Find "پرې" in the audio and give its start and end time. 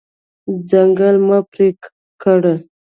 1.51-1.69